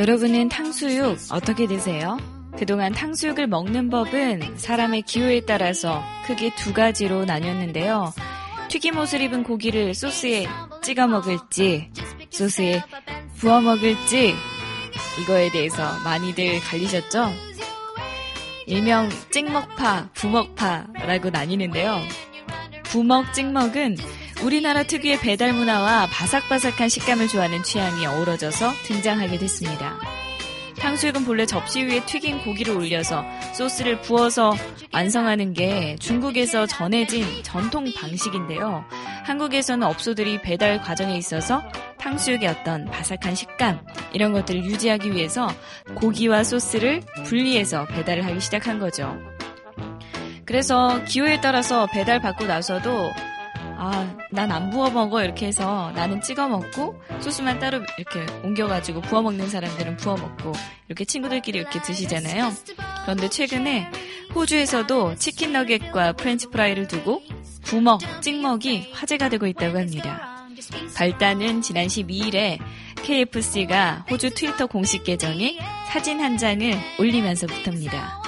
여러분은 0.07 0.49
탕수육 0.51 1.19
어떻게 1.33 1.67
드세요? 1.67 2.17
그동안 2.57 2.93
탕수육을 2.93 3.49
먹는 3.49 3.91
법은 3.91 4.57
사람의 4.57 5.03
기호에 5.03 5.41
따라서 5.41 6.01
크게 6.29 6.55
두 6.55 6.73
가지로 6.73 7.25
나뉘었는데요. 7.25 8.15
튀김옷을 8.69 9.21
입은 9.23 9.43
고기를 9.43 9.95
소스에 9.95 10.47
찍어 10.81 11.09
먹을지, 11.09 11.91
소스에 12.31 12.85
부어 13.39 13.61
먹을지, 13.61 14.37
이거에 15.23 15.51
대해서 15.51 15.83
많이들 16.05 16.61
갈리셨죠? 16.61 17.33
일명 18.67 19.09
찍먹파, 19.33 20.11
부먹파라고 20.15 21.31
나뉘는데요. 21.31 21.99
부먹, 22.85 23.35
찍먹은 23.35 23.97
우리나라 24.45 24.83
특유의 24.83 25.21
배달 25.21 25.53
문화와 25.53 26.07
바삭바삭한 26.07 26.89
식감을 26.89 27.29
좋아하는 27.29 27.63
취향이 27.63 28.07
어우러져서 28.07 28.71
등장하게 28.85 29.39
됐습니다. 29.39 29.99
탕수육은 30.79 31.25
본래 31.25 31.47
접시 31.47 31.83
위에 31.83 32.05
튀긴 32.05 32.45
고기를 32.45 32.77
올려서 32.77 33.25
소스를 33.55 34.03
부어서 34.03 34.55
완성하는 34.93 35.55
게 35.55 35.97
중국에서 35.99 36.67
전해진 36.67 37.25
전통 37.43 37.93
방식인데요. 37.95 38.85
한국에서는 39.25 39.87
업소들이 39.87 40.43
배달 40.43 40.81
과정에 40.81 41.17
있어서 41.17 41.63
탕수육의 41.99 42.49
어떤 42.49 42.85
바삭한 42.85 43.35
식감 43.35 43.81
이런 44.13 44.33
것들을 44.33 44.65
유지하기 44.65 45.13
위해서 45.13 45.49
고기와 45.95 46.45
소스를 46.45 47.01
분리해서 47.25 47.87
배달을 47.87 48.25
하기 48.27 48.41
시작한 48.41 48.79
거죠. 48.79 49.19
그래서 50.45 51.03
기호에 51.05 51.41
따라서 51.41 51.87
배달 51.87 52.21
받고 52.21 52.45
나서도 52.47 53.11
아, 53.79 54.17
난 54.31 54.51
안 54.51 54.71
부어 54.71 54.91
먹어 54.91 55.23
이렇게 55.23 55.47
해서 55.47 55.93
나는 55.95 56.21
찍어 56.23 56.49
먹고 56.49 57.01
소스만 57.21 57.59
따로 57.59 57.81
이렇게 57.99 58.25
옮겨가지고 58.43 59.03
부어 59.03 59.23
먹는 59.23 59.49
사람들은 59.49 59.97
부어 59.97 60.17
먹고 60.17 60.53
이렇게 60.89 61.05
친구들끼리 61.05 61.59
이렇게 61.59 61.81
드시잖아요. 61.83 62.53
그런데 63.03 63.29
최근에 63.29 63.91
호주에서도 64.35 65.17
치킨 65.17 65.53
너겟과 65.53 66.15
프렌치 66.15 66.47
프라이를 66.49 66.89
두고 66.89 67.23
부먹, 67.65 68.01
찍먹이 68.23 68.93
화제가 68.93 69.29
되고 69.29 69.47
있다고 69.47 69.79
합니다. 69.79 70.47
발단은 70.97 71.63
지난 71.63 71.87
12일에 71.87 72.59
KFC가 73.03 74.07
호주 74.11 74.31
트위터 74.35 74.67
공식 74.67 75.05
계정에 75.05 75.59
사진 75.89 76.21
한 76.21 76.39
장을 76.39 76.73
올리면서부터입니다. 76.99 78.23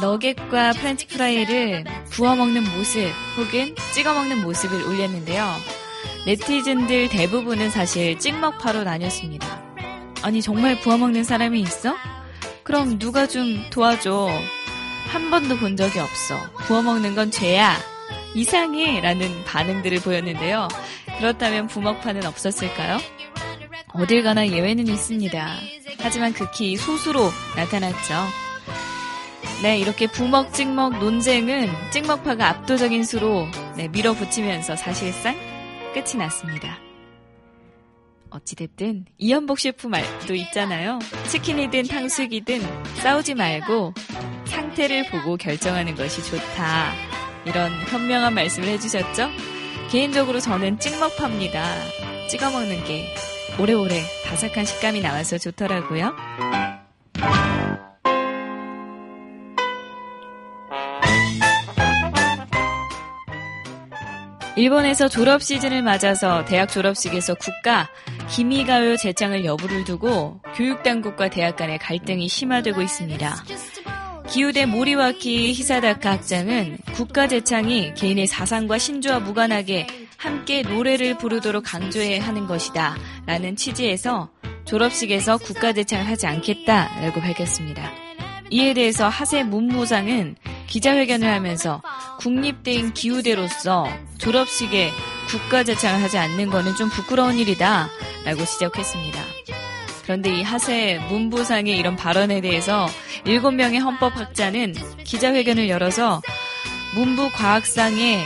너겟과 0.00 0.72
프렌치 0.72 1.06
프라이를 1.06 1.84
부어 2.10 2.36
먹는 2.36 2.64
모습 2.76 3.10
혹은 3.36 3.74
찍어 3.92 4.14
먹는 4.14 4.42
모습을 4.42 4.82
올렸는데요. 4.86 5.46
네티즌들 6.26 7.08
대부분은 7.08 7.70
사실 7.70 8.18
찍먹파로 8.18 8.84
나뉘었습니다. 8.84 9.62
아니 10.22 10.42
정말 10.42 10.80
부어 10.80 10.98
먹는 10.98 11.24
사람이 11.24 11.60
있어? 11.60 11.94
그럼 12.62 12.98
누가 12.98 13.26
좀 13.26 13.64
도와줘. 13.70 14.28
한 15.08 15.30
번도 15.30 15.56
본 15.58 15.76
적이 15.76 16.00
없어. 16.00 16.38
부어 16.66 16.82
먹는 16.82 17.14
건 17.14 17.30
죄야. 17.30 17.76
이상해. 18.34 19.00
라는 19.00 19.44
반응들을 19.44 20.00
보였는데요. 20.00 20.68
그렇다면 21.18 21.66
부먹파는 21.66 22.26
없었을까요? 22.26 22.98
어딜 23.94 24.22
가나 24.22 24.46
예외는 24.46 24.86
있습니다. 24.86 25.56
하지만 26.00 26.32
극히 26.32 26.76
소수로 26.76 27.30
나타났죠. 27.56 28.14
네, 29.62 29.76
이렇게 29.76 30.06
부먹 30.06 30.52
찍먹 30.54 30.98
논쟁은 31.00 31.68
찍먹파가 31.90 32.48
압도적인 32.48 33.02
수로 33.02 33.48
네, 33.76 33.88
밀어붙이면서 33.88 34.76
사실상 34.76 35.36
끝이 35.92 36.16
났습니다. 36.16 36.78
어찌됐든 38.30 39.06
이연복 39.16 39.58
셰프 39.58 39.88
말도 39.88 40.34
있잖아요. 40.34 41.00
치킨이든 41.28 41.88
탕수육이든 41.88 42.60
싸우지 43.02 43.34
말고 43.34 43.94
상태를 44.44 45.10
보고 45.10 45.36
결정하는 45.36 45.96
것이 45.96 46.22
좋다. 46.22 46.92
이런 47.44 47.72
현명한 47.88 48.34
말씀을 48.34 48.68
해주셨죠? 48.68 49.28
개인적으로 49.90 50.38
저는 50.38 50.78
찍먹파입니다. 50.78 51.64
찍어 52.28 52.50
먹는 52.50 52.84
게 52.84 53.06
오래오래 53.58 54.02
바삭한 54.26 54.66
식감이 54.66 55.00
나와서 55.00 55.36
좋더라고요. 55.38 56.14
일본에서 64.58 65.08
졸업 65.08 65.40
시즌을 65.40 65.82
맞아서 65.82 66.44
대학 66.44 66.68
졸업식에서 66.68 67.34
국가 67.34 67.88
기미가요 68.28 68.96
제창을 68.96 69.44
여부를 69.44 69.84
두고 69.84 70.40
교육당국과 70.56 71.30
대학 71.30 71.54
간의 71.54 71.78
갈등이 71.78 72.28
심화되고 72.28 72.82
있습니다. 72.82 73.44
기우대 74.28 74.66
모리와키 74.66 75.52
히사다카 75.52 76.10
학장은 76.10 76.78
국가 76.92 77.28
제창이 77.28 77.94
개인의 77.94 78.26
사상과 78.26 78.78
신조와 78.78 79.20
무관하게 79.20 79.86
함께 80.16 80.62
노래를 80.62 81.18
부르도록 81.18 81.62
강조해야 81.64 82.26
하는 82.26 82.48
것이다. 82.48 82.96
라는 83.26 83.54
취지에서 83.54 84.28
졸업식에서 84.64 85.38
국가 85.38 85.72
제창을 85.72 86.08
하지 86.08 86.26
않겠다라고 86.26 87.20
밝혔습니다. 87.20 87.92
이에 88.50 88.74
대해서 88.74 89.08
하세 89.08 89.44
문무상은 89.44 90.34
기자회견을 90.68 91.28
하면서 91.28 91.82
국립대인 92.18 92.92
기우대로서 92.92 93.88
졸업식에 94.18 94.90
국가 95.28 95.64
제창을 95.64 96.02
하지 96.02 96.18
않는 96.18 96.50
것은 96.50 96.76
좀 96.76 96.88
부끄러운 96.88 97.38
일이다 97.38 97.88
라고 98.24 98.44
지적했습니다. 98.44 99.20
그런데 100.02 100.38
이 100.38 100.42
하세 100.42 101.00
문부상의 101.10 101.76
이런 101.76 101.96
발언에 101.96 102.40
대해서 102.40 102.86
7명의 103.24 103.80
헌법학자는 103.80 104.74
기자회견을 105.04 105.68
열어서 105.68 106.22
문부 106.94 107.30
과학상의 107.32 108.24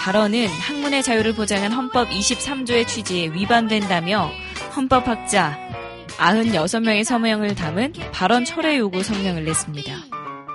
발언은 0.00 0.48
학문의 0.48 1.02
자유를 1.04 1.34
보장한 1.34 1.70
헌법 1.70 2.08
23조의 2.08 2.88
취지에 2.88 3.28
위반된다며 3.28 4.32
헌법학자 4.74 5.56
96명의 6.16 7.04
서명을 7.04 7.54
담은 7.54 7.92
발언 8.12 8.44
철회 8.44 8.78
요구 8.78 9.04
성명을 9.04 9.44
냈습니다. 9.44 9.94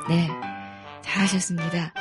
네. 0.10 0.47
잘하셨습니다. 1.08 1.94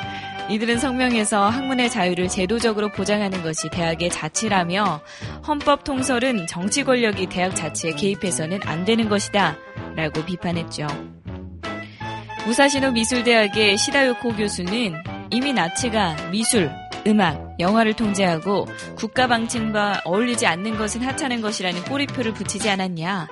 이들은 0.49 0.79
성명에서 0.79 1.49
학문의 1.49 1.89
자유를 1.89 2.29
제도적으로 2.29 2.89
보장하는 2.89 3.41
것이 3.43 3.69
대학의 3.69 4.09
자치라며 4.09 5.01
헌법 5.47 5.83
통설은 5.83 6.47
정치 6.47 6.83
권력이 6.83 7.27
대학 7.27 7.55
자치에 7.55 7.91
개입해서는 7.91 8.59
안 8.65 8.85
되는 8.85 9.09
것이다. 9.09 9.57
라고 9.95 10.23
비판했죠. 10.23 10.87
무사시노 12.45 12.91
미술대학의 12.91 13.77
시다요코 13.77 14.35
교수는 14.35 14.93
이미 15.31 15.51
나치가 15.51 16.15
미술, 16.31 16.71
음악, 17.05 17.59
영화를 17.59 17.93
통제하고 17.93 18.67
국가 18.95 19.27
방침과 19.27 20.01
어울리지 20.05 20.45
않는 20.47 20.77
것은 20.77 21.01
하찮은 21.01 21.41
것이라는 21.41 21.83
꼬리표를 21.83 22.33
붙이지 22.33 22.69
않았냐. 22.69 23.27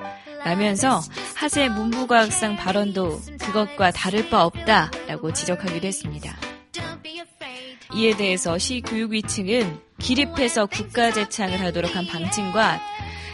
라면서 0.46 1.02
하세 1.36 1.70
문부과학상 1.70 2.56
발언도 2.56 3.20
그것과 3.40 3.90
다를 3.90 4.30
바 4.30 4.46
없다라고 4.46 5.34
지적하기도 5.34 5.88
했습니다. 5.88 6.38
이에 7.96 8.16
대해서 8.16 8.58
시 8.60 8.82
교육위 8.82 9.24
측은 9.24 9.80
기립해서 9.98 10.68
국가 10.68 11.12
재창을 11.12 11.60
하도록 11.62 11.96
한 11.96 12.06
방침과 12.06 12.80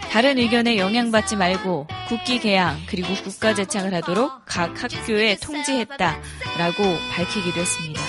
다른 0.10 0.38
의견에 0.38 0.78
영향받지 0.78 1.36
말고 1.36 1.88
국기 2.08 2.40
개양 2.40 2.78
그리고 2.88 3.14
국가 3.24 3.54
재창을 3.54 3.94
하도록 3.96 4.32
각 4.46 4.82
학교에 4.82 5.36
통지했다라고 5.36 6.84
밝히기도 7.12 7.60
했습니다. 7.60 8.02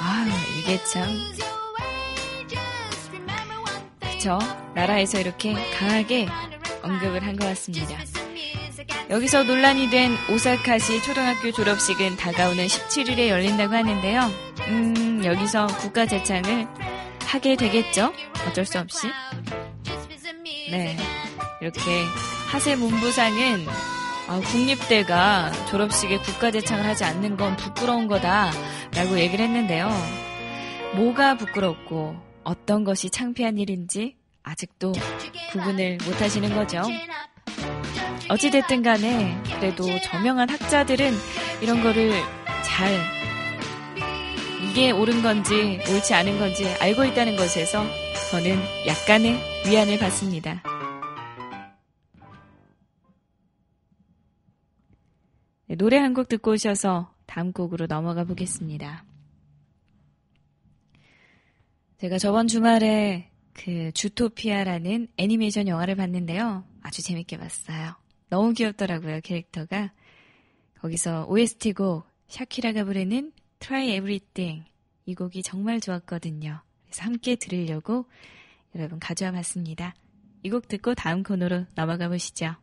아 0.00 0.26
이게 0.58 0.82
참 0.84 1.08
그쵸 4.00 4.38
나라에서 4.74 5.20
이렇게 5.20 5.52
강하게 5.78 6.26
언급을 6.82 7.24
한 7.26 7.36
것 7.36 7.46
같습니다. 7.46 7.96
여기서 9.10 9.44
논란이 9.44 9.90
된 9.90 10.16
오사카시 10.30 11.02
초등학교 11.02 11.50
졸업식은 11.52 12.16
다가오는 12.16 12.66
17일에 12.66 13.28
열린다고 13.28 13.74
하는데요. 13.74 14.20
음, 14.68 15.22
여기서 15.24 15.66
국가 15.78 16.06
재창을 16.06 16.66
하게 17.26 17.56
되겠죠? 17.56 18.12
어쩔 18.48 18.64
수 18.64 18.78
없이. 18.78 19.08
네. 20.70 20.96
이렇게 21.60 21.80
하세 22.50 22.76
문부상은 22.76 23.66
아, 24.28 24.40
국립대가 24.40 25.52
졸업식에 25.68 26.18
국가 26.18 26.50
재창을 26.50 26.84
하지 26.86 27.04
않는 27.04 27.36
건 27.36 27.56
부끄러운 27.56 28.06
거다라고 28.06 29.18
얘기를 29.18 29.44
했는데요. 29.44 29.90
뭐가 30.94 31.36
부끄럽고 31.36 32.16
어떤 32.44 32.84
것이 32.84 33.10
창피한 33.10 33.58
일인지 33.58 34.16
아직도 34.42 34.92
구분을 35.52 35.98
못하시는 36.04 36.54
거죠. 36.54 36.82
어찌됐든 38.28 38.82
간에 38.82 39.40
그래도 39.58 39.84
저명한 40.00 40.48
학자들은 40.48 41.12
이런 41.62 41.82
거를 41.82 42.12
잘 42.64 42.92
이게 44.70 44.90
옳은 44.90 45.22
건지 45.22 45.80
옳지 45.90 46.14
않은 46.14 46.38
건지 46.38 46.66
알고 46.80 47.04
있다는 47.04 47.36
것에서 47.36 47.84
저는 48.30 48.58
약간의 48.86 49.38
위안을 49.68 49.98
받습니다. 49.98 50.62
네, 55.66 55.76
노래 55.76 55.98
한 55.98 56.14
곡 56.14 56.28
듣고 56.28 56.52
오셔서 56.52 57.14
다음 57.26 57.52
곡으로 57.52 57.86
넘어가 57.86 58.24
보겠습니다. 58.24 59.04
제가 61.98 62.18
저번 62.18 62.48
주말에 62.48 63.31
그 63.52 63.92
주토피아라는 63.92 65.08
애니메이션 65.16 65.68
영화를 65.68 65.94
봤는데요. 65.96 66.64
아주 66.82 67.02
재밌게 67.02 67.36
봤어요. 67.38 67.94
너무 68.28 68.52
귀엽더라고요, 68.54 69.20
캐릭터가. 69.22 69.92
거기서 70.80 71.26
OST 71.28 71.74
곡 71.74 72.04
샤키라가 72.28 72.84
부르는 72.84 73.32
Try 73.60 73.88
Everything 73.96 74.64
이 75.06 75.14
곡이 75.14 75.42
정말 75.42 75.80
좋았거든요. 75.80 76.60
그래서 76.84 77.02
함께 77.04 77.36
들으려고 77.36 78.06
여러분 78.74 78.98
가져와 78.98 79.32
봤습니다. 79.32 79.94
이 80.44 80.50
곡 80.50 80.66
듣고 80.66 80.94
다음 80.94 81.22
코너로 81.22 81.66
넘어가 81.76 82.08
보시죠. 82.08 82.56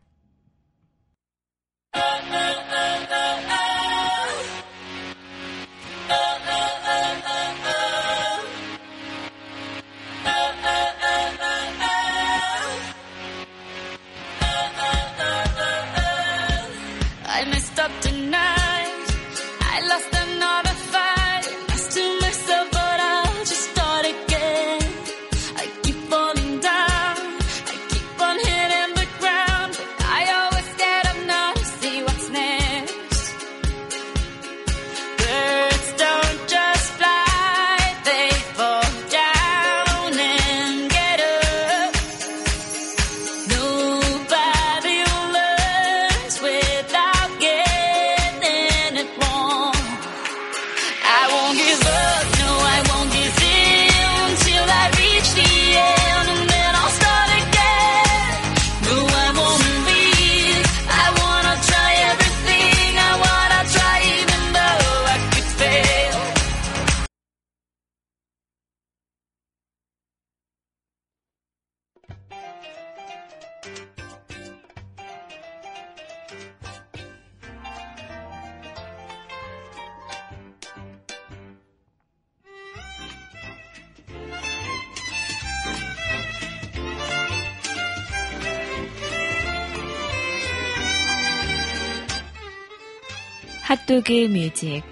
핫도그 93.70 94.26
뮤직 94.28 94.89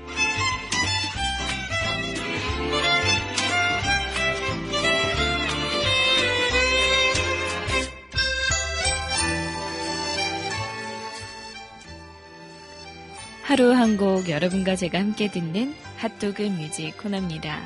하루 13.58 13.72
한 13.72 13.96
곡 13.96 14.28
여러분과 14.28 14.76
제가 14.76 15.00
함께 15.00 15.28
듣는 15.28 15.74
핫도그 15.96 16.42
뮤직 16.42 16.96
코너입니다. 16.96 17.60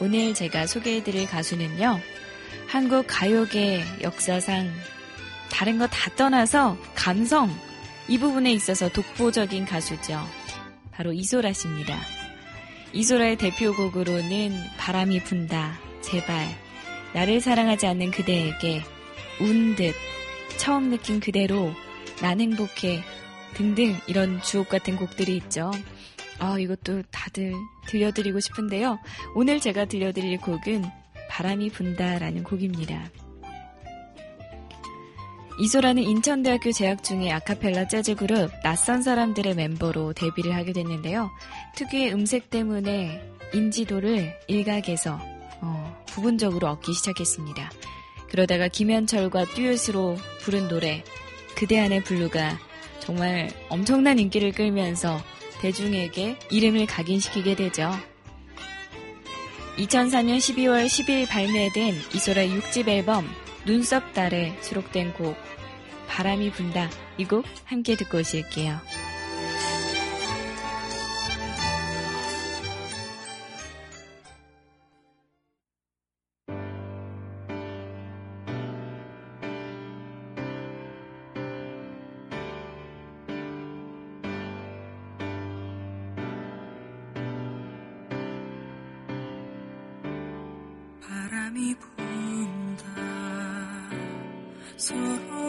오늘 0.00 0.34
제가 0.34 0.66
소개해드릴 0.66 1.28
가수는요, 1.28 1.98
한국 2.68 3.06
가요계 3.08 3.84
역사상 4.02 4.70
다른 5.50 5.78
거 5.78 5.86
다 5.86 6.10
떠나서 6.14 6.76
감성, 6.94 7.50
이 8.06 8.18
부분에 8.18 8.52
있어서 8.52 8.90
독보적인 8.90 9.64
가수죠. 9.64 10.20
바로 10.90 11.14
이소라 11.14 11.54
씨입니다. 11.54 11.98
이소라의 12.92 13.36
대표곡으로는 13.36 14.52
바람이 14.76 15.24
분다, 15.24 15.78
제발, 16.02 16.46
나를 17.14 17.40
사랑하지 17.40 17.86
않는 17.86 18.10
그대에게, 18.10 18.82
운 19.40 19.74
듯, 19.74 19.94
처음 20.58 20.90
느낀 20.90 21.18
그대로, 21.18 21.72
난 22.20 22.42
행복해, 22.42 23.02
등등 23.54 23.96
이런 24.06 24.40
주옥 24.42 24.68
같은 24.68 24.96
곡들이 24.96 25.36
있죠. 25.36 25.70
아, 26.38 26.58
이것도 26.58 27.02
다들 27.10 27.54
들려드리고 27.86 28.40
싶은데요. 28.40 28.98
오늘 29.34 29.60
제가 29.60 29.84
들려드릴 29.84 30.38
곡은 30.38 30.84
바람이 31.28 31.70
분다라는 31.70 32.42
곡입니다. 32.42 33.10
이소라는 35.60 36.02
인천대학교 36.02 36.72
재학 36.72 37.04
중에 37.04 37.30
아카펠라 37.30 37.86
재즈 37.86 38.16
그룹 38.16 38.50
낯선 38.62 39.02
사람들의 39.02 39.54
멤버로 39.54 40.12
데뷔를 40.14 40.54
하게 40.54 40.72
됐는데요. 40.72 41.30
특유의 41.76 42.12
음색 42.14 42.50
때문에 42.50 43.22
인지도를 43.52 44.34
일각에서 44.48 45.20
어, 45.60 46.04
부분적으로 46.06 46.68
얻기 46.68 46.92
시작했습니다. 46.94 47.70
그러다가 48.30 48.68
김현철과 48.68 49.44
듀엣으로 49.44 50.16
부른 50.40 50.68
노래 50.68 51.04
그대 51.54 51.78
안의 51.78 52.02
블루가 52.04 52.58
정말 53.02 53.50
엄청난 53.68 54.20
인기를 54.20 54.52
끌면서 54.52 55.20
대중에게 55.60 56.38
이름을 56.52 56.86
각인시키게 56.86 57.56
되죠. 57.56 57.90
2004년 59.76 60.38
12월 60.38 60.86
10일 60.86 61.28
발매된 61.28 61.94
이소라의 62.14 62.50
6집 62.50 62.88
앨범 62.88 63.28
눈썹 63.66 64.12
달에 64.12 64.56
수록된 64.60 65.14
곡 65.14 65.36
바람이 66.06 66.52
분다 66.52 66.90
이 67.18 67.24
곡 67.24 67.44
함께 67.64 67.96
듣고 67.96 68.18
오실게요. 68.18 68.78
바람이 91.52 91.74
분다 91.74 92.86
서러 94.78 95.41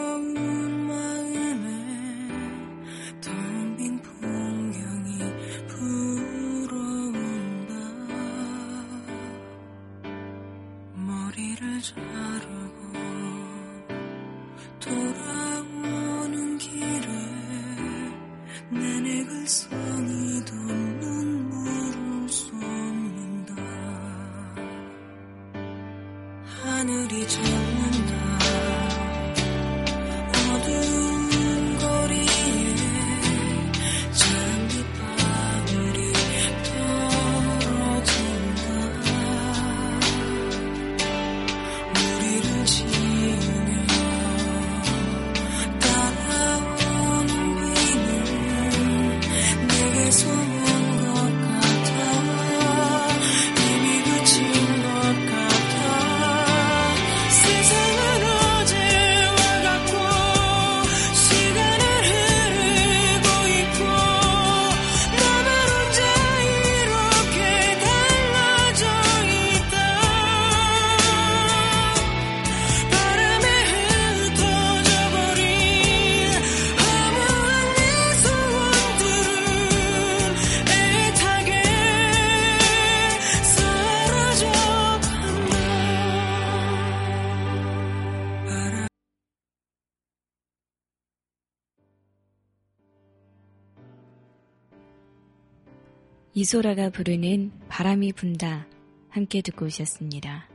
이소라가 96.43 96.89
부르는 96.89 97.53
바람이 97.69 98.11
분다 98.11 98.67
함께 99.07 99.41
듣고 99.41 99.67
오셨습니다. 99.67 100.49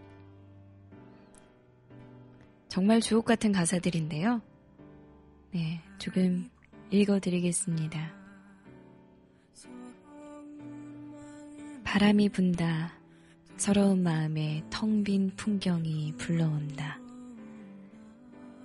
정말 2.68 3.00
주옥 3.00 3.24
같은 3.24 3.52
가사들인데요. 3.52 4.42
네, 5.50 5.80
조금 5.96 6.50
읽어드리겠습니다. 6.90 8.12
바람이 11.84 12.28
분다. 12.28 12.92
서러운 13.56 14.02
마음에 14.02 14.62
텅 14.68 15.02
빈 15.02 15.30
풍경이 15.36 16.12
불러온다. 16.18 16.98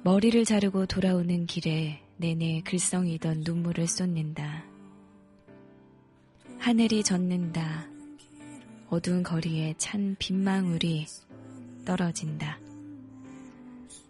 머리를 0.04 0.44
자르고 0.44 0.88
돌아오는 0.88 1.46
길에 1.46 2.04
내내 2.18 2.64
글썽이던 2.66 3.44
눈물을 3.46 3.88
쏟는다. 3.88 4.63
하늘이 6.64 7.04
젖는다. 7.04 7.86
어두운 8.90 9.22
거리에 9.22 9.74
찬 9.78 10.16
빗망울이 10.18 11.06
떨어진다. 11.84 12.58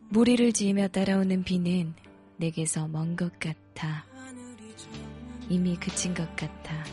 무리를 0.10 0.54
지으며 0.54 0.88
따라오는 0.90 1.44
비는 1.46 1.96
내게서 2.38 2.88
먼 2.90 3.16
것 3.16 3.40
같아. 3.40 4.06
이미 5.50 5.76
그친 5.78 6.14
것 6.14 6.28
같아. 6.36 6.84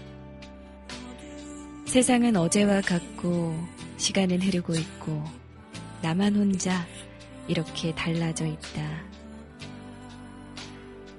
세상은 1.84 2.36
어제와 2.36 2.80
같고 2.80 3.54
시간은 3.98 4.40
흐르고 4.40 4.74
있고 4.76 5.22
나만 6.00 6.36
혼자 6.36 6.86
이렇게 7.48 7.94
달라져 7.94 8.46
있다. 8.46 9.02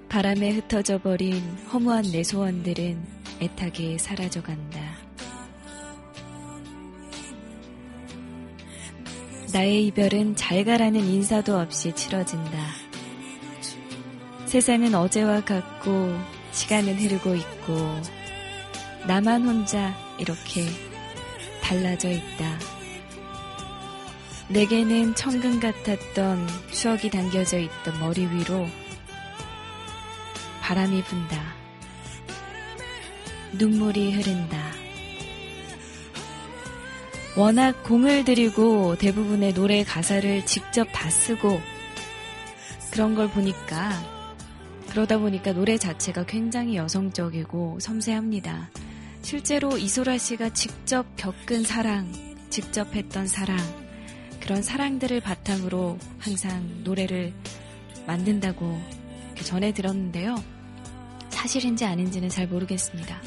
바람에 0.09 0.49
흩어져 0.49 0.99
버린 0.99 1.43
허무한 1.71 2.05
내 2.05 2.23
소원들은 2.23 3.20
애타게 3.41 3.97
사라져 3.97 4.43
간다. 4.43 4.79
나의 9.51 9.87
이별은 9.87 10.35
잘 10.35 10.63
가라는 10.63 10.99
인사도 10.99 11.57
없이 11.57 11.91
치러진다. 11.93 12.51
세상은 14.45 14.93
어제와 14.93 15.41
같고 15.41 16.15
시간은 16.51 16.95
흐르고 16.99 17.35
있고 17.35 18.01
나만 19.07 19.43
혼자 19.43 19.95
이렇게 20.19 20.65
달라져 21.63 22.09
있다. 22.11 22.59
내게는 24.49 25.15
천금 25.15 25.59
같았던 25.59 26.47
추억이 26.71 27.09
담겨져 27.09 27.57
있던 27.57 27.99
머리 27.99 28.27
위로 28.27 28.67
바람이 30.61 31.01
분다. 31.03 31.60
눈물이 33.53 34.13
흐른다. 34.13 34.71
워낙 37.37 37.83
공을 37.83 38.25
들이고 38.25 38.97
대부분의 38.97 39.53
노래 39.53 39.83
가사를 39.83 40.45
직접 40.45 40.85
다 40.91 41.09
쓰고 41.09 41.61
그런 42.91 43.15
걸 43.15 43.29
보니까 43.29 43.91
그러다 44.89 45.17
보니까 45.17 45.53
노래 45.53 45.77
자체가 45.77 46.25
굉장히 46.25 46.75
여성적이고 46.75 47.79
섬세합니다. 47.79 48.69
실제로 49.21 49.77
이소라 49.77 50.17
씨가 50.17 50.49
직접 50.49 51.05
겪은 51.15 51.63
사랑, 51.63 52.11
직접 52.49 52.93
했던 52.93 53.27
사랑, 53.27 53.57
그런 54.41 54.61
사랑들을 54.61 55.21
바탕으로 55.21 55.97
항상 56.19 56.83
노래를 56.83 57.33
만든다고 58.05 58.81
전해 59.43 59.73
들었는데요. 59.73 60.35
사실인지 61.29 61.85
아닌지는 61.85 62.27
잘 62.27 62.47
모르겠습니다. 62.47 63.21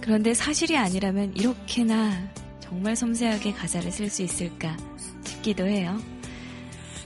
그런데 0.00 0.34
사실이 0.34 0.76
아니라면 0.76 1.36
이렇게나 1.36 2.30
정말 2.60 2.96
섬세하게 2.96 3.52
가사를 3.52 3.90
쓸 3.90 4.08
수 4.08 4.22
있을까 4.22 4.76
싶기도 5.24 5.66
해요. 5.66 6.00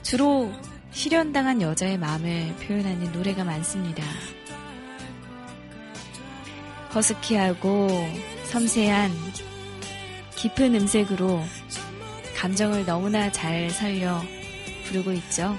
주로 0.01 0.51
실현당한 0.91 1.61
여자의 1.61 1.97
마음을 1.97 2.55
표현하는 2.55 3.11
노래가 3.11 3.43
많습니다. 3.43 4.03
허스키하고 6.93 7.89
섬세한 8.45 9.11
깊은 10.35 10.75
음색으로 10.75 11.43
감정을 12.37 12.85
너무나 12.85 13.31
잘 13.31 13.69
살려 13.69 14.21
부르고 14.85 15.11
있죠. 15.13 15.57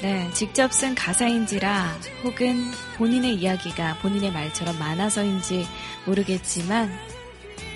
네, 0.00 0.30
직접 0.32 0.72
쓴 0.72 0.94
가사인지라 0.94 1.98
혹은 2.22 2.70
본인의 2.96 3.34
이야기가 3.34 3.98
본인의 3.98 4.30
말처럼 4.30 4.78
많아서인지 4.78 5.66
모르겠지만 6.06 6.92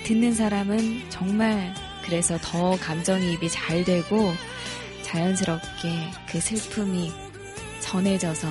듣는 0.05 0.33
사람은 0.33 1.09
정말 1.09 1.73
그래서 2.05 2.37
더 2.41 2.77
감정이입이 2.77 3.49
잘 3.49 3.83
되고 3.83 4.33
자연스럽게 5.03 6.11
그 6.29 6.39
슬픔이 6.39 7.11
전해져서 7.81 8.49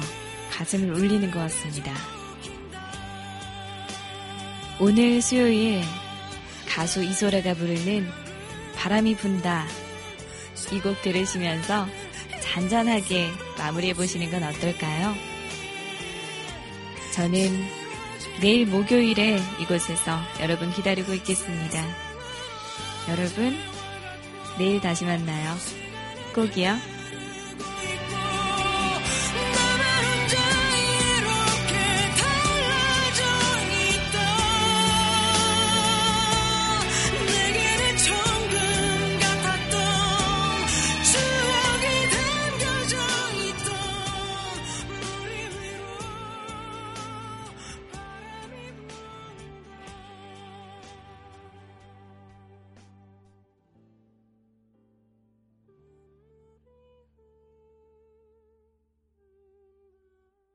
가슴을 0.50 0.92
울리는 0.94 1.30
것 1.30 1.40
같습니다. 1.40 1.94
오늘 4.78 5.22
수요일 5.22 5.82
가수 6.68 7.02
이소라가 7.02 7.54
부르는 7.54 8.06
바람이 8.76 9.16
분다 9.16 9.66
이 10.72 10.80
곡 10.80 11.00
들으시면서 11.02 11.86
잔잔하게 12.40 13.30
마무리해 13.62 13.94
보시는 13.94 14.28
건 14.28 14.42
어떨까요? 14.42 15.14
저는 17.14 17.64
내일 18.40 18.66
목요일에 18.66 19.40
이곳에서 19.60 20.18
여러분 20.40 20.72
기다리고 20.72 21.12
있겠습니다. 21.14 21.80
여러분, 23.08 23.56
내일 24.58 24.80
다시 24.80 25.04
만나요. 25.04 25.54
꼭이요. 26.34 26.91